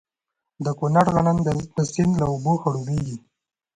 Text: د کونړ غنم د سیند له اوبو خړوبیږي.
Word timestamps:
د 0.63 0.65
کونړ 0.79 1.05
غنم 1.15 1.37
د 1.77 1.79
سیند 1.91 2.13
له 2.21 2.25
اوبو 2.31 2.53
خړوبیږي. 2.61 3.17